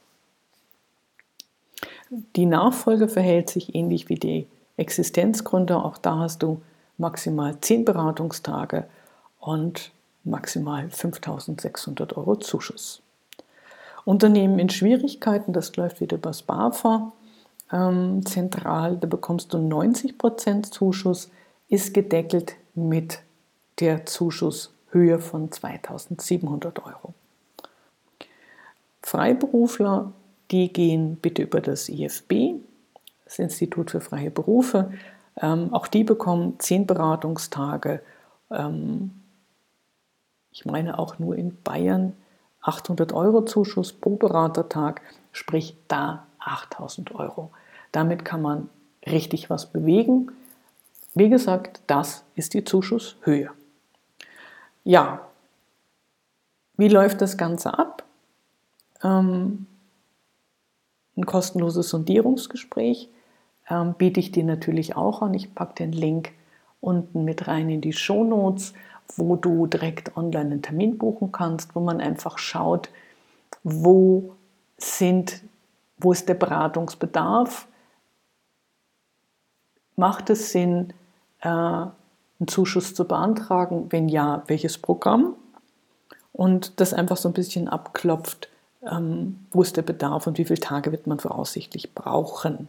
Die 2.37 2.47
Nachfolge 2.47 3.09
verhält 3.09 3.50
sich 3.50 3.75
ähnlich 3.75 4.09
wie 4.09 4.14
die 4.14 4.47
Existenzgründer. 4.78 5.85
Auch 5.85 5.99
da 5.99 6.21
hast 6.21 6.43
du 6.43 6.62
maximal 6.97 7.61
10 7.61 7.85
Beratungstage 7.85 8.85
und 9.40 9.90
maximal 10.25 10.88
5600 10.88 12.17
Euro 12.17 12.37
Zuschuss. 12.37 13.02
Unternehmen 14.09 14.59
in 14.59 14.71
Schwierigkeiten, 14.71 15.53
das 15.53 15.77
läuft 15.77 16.00
wieder 16.00 16.17
über 16.17 16.31
das 16.31 16.41
BAFA 16.41 17.12
ähm, 17.71 18.25
zentral, 18.25 18.97
da 18.97 19.07
bekommst 19.07 19.53
du 19.53 19.59
90% 19.59 20.71
Zuschuss, 20.71 21.31
ist 21.69 21.93
gedeckelt 21.93 22.55
mit 22.75 23.21
der 23.81 24.07
Zuschusshöhe 24.07 25.19
von 25.19 25.53
2700 25.53 26.87
Euro. 26.87 27.12
Freiberufler, 29.03 30.11
die 30.53 30.73
gehen 30.73 31.17
bitte 31.17 31.43
über 31.43 31.61
das 31.61 31.91
IFB, 31.91 32.62
das 33.27 33.38
Institut 33.38 33.91
für 33.91 34.00
freie 34.00 34.31
Berufe. 34.31 34.91
Ähm, 35.37 35.75
auch 35.75 35.87
die 35.87 36.05
bekommen 36.05 36.59
10 36.59 36.87
Beratungstage. 36.87 38.00
Ähm, 38.50 39.11
ich 40.50 40.65
meine 40.65 40.99
auch 40.99 41.19
nur 41.19 41.37
in 41.37 41.61
Bayern 41.62 42.15
800 42.62 43.12
Euro 43.12 43.43
Zuschuss 43.45 43.93
pro 43.93 44.17
Beratertag, 44.17 45.00
sprich 45.33 45.77
da 45.88 46.27
8000 46.38 47.15
Euro. 47.15 47.50
Damit 47.93 48.25
kann 48.25 48.43
man 48.43 48.69
richtig 49.07 49.50
was 49.50 49.67
bewegen. 49.67 50.33
Wie 51.15 51.29
gesagt, 51.29 51.81
das 51.87 52.25
ist 52.35 52.55
die 52.55 52.65
Zuschusshöhe. 52.65 53.50
Ja, 54.85 55.21
wie 56.77 56.88
läuft 56.88 57.21
das 57.21 57.37
Ganze 57.37 57.79
ab? 57.79 58.05
Ähm, 59.03 59.67
ein 61.17 61.27
kostenloses 61.27 61.91
Sondierungsgespräch 61.91 63.09
ähm, 63.69 63.95
biete 63.99 64.21
ich 64.21 64.31
dir 64.31 64.45
natürlich 64.45 64.97
auch 64.97 65.23
an. 65.23 65.35
Ich 65.35 65.55
packe 65.55 65.75
den 65.75 65.93
Link 65.93 66.33
unten 66.81 67.25
mit 67.25 67.49
rein 67.49 67.69
in 67.69 67.81
die 67.81 67.93
Show 67.93 68.23
Notes 68.25 68.75
wo 69.17 69.37
du 69.37 69.67
direkt 69.67 70.17
online 70.17 70.53
einen 70.53 70.62
Termin 70.62 70.99
buchen 70.99 71.33
kannst, 71.33 71.75
wo 71.75 71.81
man 71.81 72.00
einfach 72.00 72.38
schaut, 72.38 72.91
wo 73.62 74.35
sind, 74.77 75.43
wo 75.97 76.12
ist 76.12 76.29
der 76.29 76.35
Beratungsbedarf? 76.35 77.67
Macht 79.97 80.31
es 80.31 80.53
Sinn, 80.53 80.93
äh, 81.41 81.49
einen 81.49 82.47
Zuschuss 82.47 82.95
zu 82.95 83.07
beantragen? 83.07 83.87
Wenn 83.91 84.09
ja, 84.09 84.45
welches 84.47 84.79
Programm? 84.79 85.35
und 86.38 86.79
das 86.79 86.95
einfach 86.95 87.17
so 87.17 87.29
ein 87.29 87.35
bisschen 87.35 87.69
abklopft, 87.69 88.49
ähm, 88.88 89.45
wo 89.50 89.61
ist 89.61 89.77
der 89.77 89.83
Bedarf 89.83 90.29
und 90.29 90.38
wie 90.38 90.45
viele 90.45 90.61
Tage 90.61 90.93
wird 90.93 91.09
man 91.09 91.19
voraussichtlich 91.19 91.95
brauchen. 91.95 92.69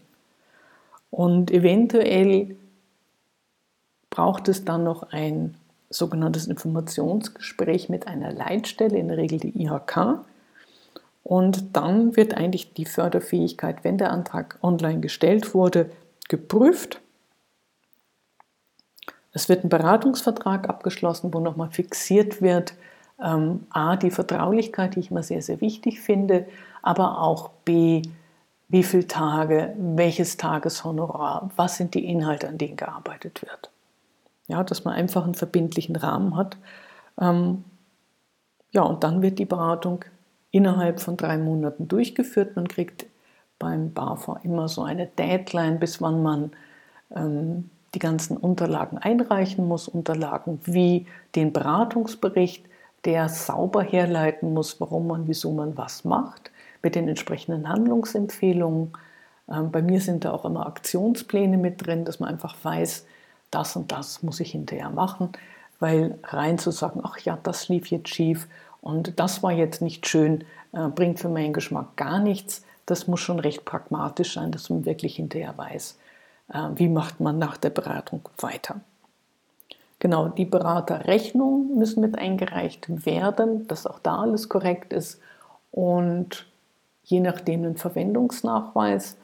Und 1.12 1.52
eventuell 1.52 2.56
braucht 4.10 4.48
es 4.48 4.66
dann 4.66 4.84
noch 4.84 5.04
ein 5.12 5.56
sogenanntes 5.90 6.48
Informationsgespräch 6.48 7.90
mit 7.90 8.08
einer 8.08 8.32
Leitstelle, 8.32 8.98
in 8.98 9.08
der 9.08 9.18
Regel 9.18 9.40
die 9.40 9.64
IHK. 9.64 10.20
Und 11.24 11.76
dann 11.76 12.16
wird 12.16 12.36
eigentlich 12.36 12.74
die 12.74 12.86
Förderfähigkeit, 12.86 13.84
wenn 13.84 13.98
der 13.98 14.12
Antrag 14.12 14.58
online 14.62 15.00
gestellt 15.00 15.54
wurde, 15.54 15.90
geprüft. 16.28 17.02
Es 19.32 19.50
wird 19.50 19.64
ein 19.64 19.70
Beratungsvertrag 19.70 20.70
abgeschlossen, 20.70 21.34
wo 21.34 21.40
nochmal 21.40 21.70
fixiert 21.70 22.42
wird, 22.42 22.74
ähm, 23.22 23.68
a, 23.70 23.96
die 23.96 24.12
Vertraulichkeit, 24.12 24.96
die 24.96 25.02
ich 25.02 25.12
immer 25.12 25.24
sehr, 25.24 25.42
sehr 25.42 25.62
wichtig 25.62 26.00
finde, 26.00 26.48
aber 26.82 27.22
auch 27.22 27.50
b, 27.66 28.02
wie 28.70 28.84
viele 28.84 29.08
Tage, 29.08 29.76
welches 29.78 30.38
Tageshonorar, 30.38 31.52
was 31.56 31.78
sind 31.78 31.96
die 31.96 32.06
Inhalte, 32.06 32.48
an 32.48 32.58
denen 32.58 32.78
gearbeitet 32.78 33.42
wird. 33.42 33.70
Ja, 34.50 34.64
dass 34.64 34.84
man 34.84 34.96
einfach 34.96 35.24
einen 35.24 35.36
verbindlichen 35.36 35.96
Rahmen 35.96 36.36
hat. 36.36 36.58
Ähm, 37.22 37.64
ja, 38.72 38.82
und 38.82 39.04
dann 39.04 39.22
wird 39.22 39.40
die 39.40 39.46
Beratung 39.46 40.04
innerhalb 40.52 41.00
von 41.00 41.18
drei 41.18 41.38
Monaten 41.38 41.88
durchgeführt. 41.88 42.56
Man 42.56 42.68
kriegt 42.68 43.06
beim 43.60 43.94
BAFA 43.94 44.42
immer 44.44 44.68
so 44.68 44.84
eine 44.84 45.06
Deadline, 45.06 45.80
bis 45.80 46.02
wann 46.02 46.24
man 46.24 46.52
ähm, 47.16 47.70
die 47.94 48.00
ganzen 48.00 48.38
Unterlagen 48.38 48.98
einreichen 48.98 49.68
muss. 49.68 49.88
Unterlagen 49.88 50.60
wie 50.64 51.06
den 51.36 51.54
Beratungsbericht, 51.54 52.66
der 53.06 53.30
sauber 53.30 53.84
herleiten 53.84 54.54
muss, 54.54 54.82
warum 54.82 55.08
man, 55.08 55.28
wieso 55.28 55.52
man 55.52 55.78
was 55.78 56.06
macht, 56.06 56.52
mit 56.82 56.96
den 56.96 57.08
entsprechenden 57.08 57.70
Handlungsempfehlungen. 57.70 58.94
Ähm, 59.48 59.72
bei 59.72 59.84
mir 59.84 60.02
sind 60.02 60.26
da 60.26 60.32
auch 60.32 60.46
immer 60.46 60.66
Aktionspläne 60.66 61.58
mit 61.58 61.86
drin, 61.86 62.06
dass 62.06 62.20
man 62.20 62.30
einfach 62.30 62.56
weiß, 62.64 63.06
das 63.52 63.76
und 63.76 63.92
das 63.92 64.24
muss 64.24 64.40
ich 64.40 64.52
hinterher 64.52 64.90
machen, 64.90 65.30
weil 65.80 66.18
rein 66.24 66.58
zu 66.58 66.72
sagen, 66.72 67.02
ach 67.04 67.18
ja, 67.20 67.38
das 67.42 67.70
lief 67.70 67.88
jetzt 67.88 68.10
schief 68.10 68.48
und 68.82 69.20
das 69.20 69.44
war 69.44 69.52
jetzt 69.52 69.82
nicht 69.82 70.08
schön, 70.08 70.44
äh, 70.74 70.88
bringt 70.88 71.20
für 71.20 71.30
meinen 71.30 71.54
Geschmack 71.54 71.96
gar 71.96 72.20
nichts. 72.20 72.64
Das 72.86 73.08
muss 73.08 73.20
schon 73.20 73.40
recht 73.40 73.66
pragmatisch 73.66 74.34
sein, 74.34 74.52
dass 74.52 74.70
man 74.70 74.86
wirklich 74.86 75.16
hinterher 75.16 75.58
weiß, 75.58 75.98
äh, 76.54 76.70
wie 76.76 76.90
macht 76.90 77.20
man 77.20 77.38
nach 77.38 77.58
der 77.58 77.70
Beratung 77.70 78.22
weiter. 78.40 78.82
Genau, 80.00 80.30
die 80.30 80.46
Beraterrechnungen 80.46 81.78
müssen 81.78 82.00
mit 82.00 82.18
eingereicht 82.18 83.06
werden, 83.06 83.68
dass 83.68 83.86
auch 83.86 84.00
da 84.00 84.20
alles 84.20 84.48
korrekt 84.48 84.94
ist 84.94 85.20
und 85.72 86.48
je 87.04 87.20
nachdem 87.20 87.66
ein 87.66 87.76
Verwendungsnachweis 87.76 89.18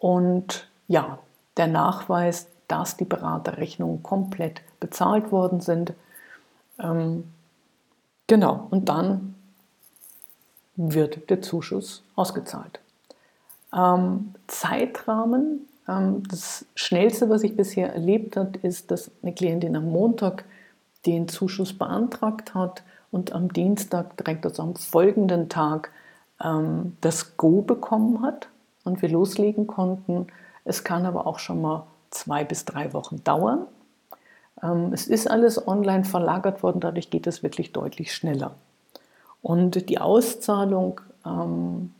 und 0.00 0.68
ja, 0.88 1.20
der 1.56 1.68
Nachweis, 1.68 2.48
dass 2.68 2.96
die 2.96 3.04
Beraterrechnungen 3.04 4.02
komplett 4.02 4.62
bezahlt 4.80 5.32
worden 5.32 5.60
sind. 5.60 5.92
Ähm, 6.78 7.24
genau, 8.26 8.66
und 8.70 8.88
dann 8.88 9.34
wird 10.76 11.30
der 11.30 11.42
Zuschuss 11.42 12.02
ausgezahlt. 12.14 12.80
Ähm, 13.74 14.34
Zeitrahmen, 14.46 15.68
ähm, 15.88 16.22
das 16.28 16.66
Schnellste, 16.74 17.28
was 17.28 17.42
ich 17.42 17.56
bisher 17.56 17.92
erlebt 17.92 18.36
habe, 18.36 18.58
ist, 18.62 18.90
dass 18.90 19.10
eine 19.22 19.32
Klientin 19.32 19.76
am 19.76 19.90
Montag 19.90 20.44
den 21.06 21.28
Zuschuss 21.28 21.72
beantragt 21.76 22.54
hat 22.54 22.82
und 23.10 23.32
am 23.32 23.52
Dienstag, 23.52 24.16
direkt 24.16 24.44
also 24.44 24.62
am 24.62 24.74
folgenden 24.74 25.48
Tag, 25.48 25.90
ähm, 26.42 26.96
das 27.00 27.36
Go 27.36 27.62
bekommen 27.62 28.22
hat 28.22 28.48
und 28.84 29.02
wir 29.02 29.08
loslegen 29.08 29.66
konnten. 29.66 30.26
Es 30.64 30.84
kann 30.84 31.06
aber 31.06 31.26
auch 31.26 31.38
schon 31.38 31.60
mal 31.62 31.86
zwei 32.10 32.44
bis 32.44 32.64
drei 32.64 32.92
Wochen 32.92 33.22
dauern. 33.24 33.66
Ähm, 34.62 34.92
es 34.92 35.06
ist 35.06 35.30
alles 35.30 35.66
online 35.66 36.04
verlagert 36.04 36.62
worden, 36.62 36.80
dadurch 36.80 37.10
geht 37.10 37.26
es 37.26 37.42
wirklich 37.42 37.72
deutlich 37.72 38.14
schneller. 38.14 38.54
Und 39.42 39.88
die 39.88 39.98
Auszahlung, 39.98 41.00
ähm, 41.24 41.92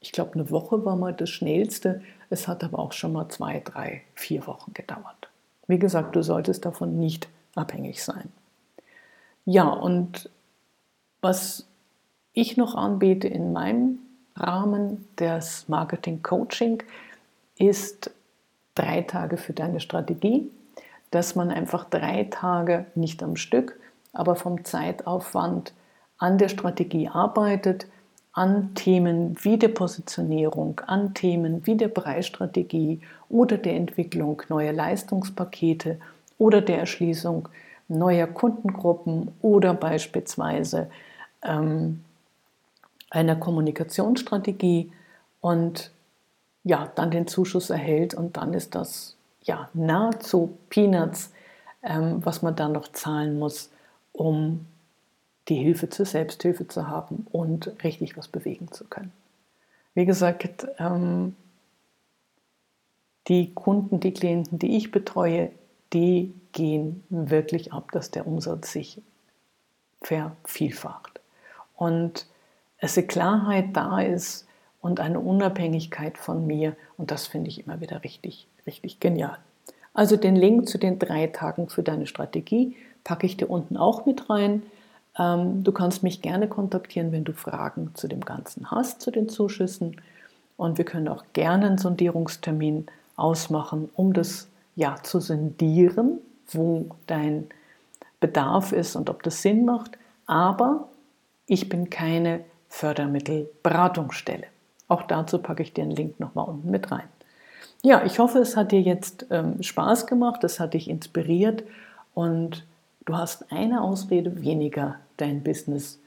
ich 0.00 0.12
glaube, 0.12 0.34
eine 0.34 0.50
Woche 0.50 0.84
war 0.84 0.96
mal 0.96 1.12
das 1.12 1.30
schnellste. 1.30 2.00
Es 2.30 2.48
hat 2.48 2.64
aber 2.64 2.78
auch 2.78 2.92
schon 2.92 3.12
mal 3.12 3.28
zwei, 3.28 3.60
drei, 3.60 4.02
vier 4.14 4.46
Wochen 4.46 4.72
gedauert. 4.72 5.28
Wie 5.66 5.78
gesagt, 5.78 6.16
du 6.16 6.22
solltest 6.22 6.64
davon 6.64 6.98
nicht 6.98 7.28
abhängig 7.54 8.02
sein. 8.02 8.32
Ja, 9.44 9.68
und 9.68 10.30
was 11.20 11.66
ich 12.32 12.56
noch 12.56 12.74
anbiete 12.74 13.28
in 13.28 13.52
meinem 13.52 13.98
Rahmen 14.36 15.06
des 15.18 15.68
Marketing 15.68 16.22
Coaching 16.22 16.82
ist 17.58 18.10
drei 18.80 19.02
Tage 19.02 19.36
für 19.36 19.52
deine 19.52 19.80
Strategie, 19.80 20.50
dass 21.10 21.34
man 21.34 21.50
einfach 21.50 21.84
drei 21.84 22.28
Tage 22.30 22.86
nicht 22.94 23.22
am 23.22 23.36
Stück, 23.36 23.78
aber 24.12 24.36
vom 24.36 24.64
Zeitaufwand 24.64 25.72
an 26.18 26.38
der 26.38 26.48
Strategie 26.48 27.08
arbeitet, 27.08 27.86
an 28.32 28.74
Themen 28.74 29.36
wie 29.42 29.58
der 29.58 29.68
Positionierung, 29.68 30.80
an 30.86 31.14
Themen 31.14 31.66
wie 31.66 31.76
der 31.76 31.88
Preisstrategie 31.88 33.00
oder 33.28 33.58
der 33.58 33.74
Entwicklung 33.74 34.42
neuer 34.48 34.72
Leistungspakete 34.72 35.98
oder 36.38 36.60
der 36.60 36.78
Erschließung 36.78 37.48
neuer 37.88 38.28
Kundengruppen 38.28 39.32
oder 39.42 39.74
beispielsweise 39.74 40.88
ähm, 41.42 42.04
einer 43.10 43.36
Kommunikationsstrategie. 43.36 44.92
Und 45.40 45.90
ja, 46.64 46.90
dann 46.94 47.10
den 47.10 47.26
Zuschuss 47.26 47.70
erhält 47.70 48.14
und 48.14 48.36
dann 48.36 48.54
ist 48.54 48.74
das 48.74 49.16
ja 49.42 49.68
nahezu 49.72 50.58
Peanuts, 50.68 51.32
ähm, 51.82 52.24
was 52.24 52.42
man 52.42 52.56
dann 52.56 52.72
noch 52.72 52.92
zahlen 52.92 53.38
muss, 53.38 53.70
um 54.12 54.66
die 55.48 55.56
Hilfe 55.56 55.88
zur 55.88 56.06
Selbsthilfe 56.06 56.68
zu 56.68 56.88
haben 56.88 57.26
und 57.32 57.82
richtig 57.82 58.16
was 58.16 58.28
bewegen 58.28 58.70
zu 58.70 58.84
können. 58.84 59.12
Wie 59.94 60.04
gesagt, 60.04 60.68
ähm, 60.78 61.34
die 63.28 63.52
Kunden, 63.54 64.00
die 64.00 64.12
Klienten, 64.12 64.58
die 64.58 64.76
ich 64.76 64.90
betreue, 64.90 65.50
die 65.92 66.34
gehen 66.52 67.04
wirklich 67.08 67.72
ab, 67.72 67.90
dass 67.92 68.10
der 68.10 68.26
Umsatz 68.26 68.72
sich 68.72 69.00
vervielfacht. 70.02 71.20
Und 71.74 72.26
es 72.78 72.96
eine 72.96 73.06
Klarheit 73.06 73.76
da 73.76 74.00
ist, 74.00 74.46
und 74.80 75.00
eine 75.00 75.20
Unabhängigkeit 75.20 76.18
von 76.18 76.46
mir. 76.46 76.76
Und 76.96 77.10
das 77.10 77.26
finde 77.26 77.48
ich 77.48 77.64
immer 77.64 77.80
wieder 77.80 78.02
richtig, 78.02 78.46
richtig 78.66 79.00
genial. 79.00 79.38
Also 79.92 80.16
den 80.16 80.36
Link 80.36 80.68
zu 80.68 80.78
den 80.78 80.98
drei 80.98 81.26
Tagen 81.26 81.68
für 81.68 81.82
deine 81.82 82.06
Strategie 82.06 82.76
packe 83.04 83.26
ich 83.26 83.36
dir 83.36 83.50
unten 83.50 83.76
auch 83.76 84.06
mit 84.06 84.30
rein. 84.30 84.62
Ähm, 85.18 85.64
du 85.64 85.72
kannst 85.72 86.02
mich 86.02 86.22
gerne 86.22 86.48
kontaktieren, 86.48 87.12
wenn 87.12 87.24
du 87.24 87.32
Fragen 87.32 87.92
zu 87.94 88.08
dem 88.08 88.20
Ganzen 88.20 88.70
hast, 88.70 89.00
zu 89.00 89.10
den 89.10 89.28
Zuschüssen. 89.28 90.00
Und 90.56 90.78
wir 90.78 90.84
können 90.84 91.08
auch 91.08 91.24
gerne 91.32 91.66
einen 91.66 91.78
Sondierungstermin 91.78 92.86
ausmachen, 93.16 93.90
um 93.94 94.12
das 94.12 94.48
ja 94.76 94.96
zu 95.02 95.20
sondieren, 95.20 96.18
wo 96.48 96.86
dein 97.06 97.46
Bedarf 98.20 98.72
ist 98.72 98.96
und 98.96 99.10
ob 99.10 99.22
das 99.22 99.42
Sinn 99.42 99.64
macht. 99.64 99.92
Aber 100.26 100.88
ich 101.46 101.68
bin 101.68 101.90
keine 101.90 102.44
Fördermittelberatungsstelle. 102.68 104.46
Auch 104.90 105.02
dazu 105.02 105.38
packe 105.38 105.62
ich 105.62 105.72
dir 105.72 105.82
einen 105.82 105.92
Link 105.92 106.18
nochmal 106.18 106.48
unten 106.48 106.68
mit 106.68 106.90
rein. 106.90 107.08
Ja, 107.82 108.04
ich 108.04 108.18
hoffe, 108.18 108.40
es 108.40 108.56
hat 108.56 108.72
dir 108.72 108.80
jetzt 108.80 109.24
ähm, 109.30 109.62
Spaß 109.62 110.08
gemacht, 110.08 110.42
es 110.42 110.58
hat 110.58 110.74
dich 110.74 110.90
inspiriert 110.90 111.62
und 112.12 112.66
du 113.04 113.16
hast 113.16 113.52
eine 113.52 113.82
Ausrede 113.82 114.42
weniger, 114.42 114.96
dein 115.16 115.44
Business 115.44 116.00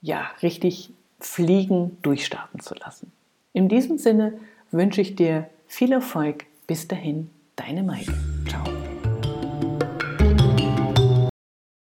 ja 0.00 0.22
richtig 0.40 0.92
fliegen 1.18 1.98
durchstarten 2.02 2.60
zu 2.60 2.76
lassen. 2.76 3.10
In 3.52 3.68
diesem 3.68 3.98
Sinne 3.98 4.34
wünsche 4.70 5.00
ich 5.00 5.16
dir 5.16 5.48
viel 5.66 5.92
Erfolg. 5.92 6.46
Bis 6.68 6.86
dahin, 6.86 7.30
deine 7.56 7.82
Maike. 7.82 8.14